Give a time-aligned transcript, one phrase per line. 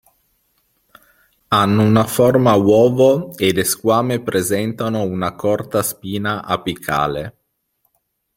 [1.49, 7.37] Hanno una forma a uovo e le squame presentano una corta spina apicale.